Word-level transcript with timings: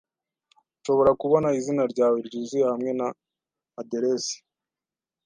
Nshobora 0.79 1.11
kubona 1.21 1.47
izina 1.59 1.83
ryawe 1.93 2.17
ryuzuye 2.27 2.63
hamwe 2.71 2.91
na 2.99 3.07
aderesi? 3.81 4.35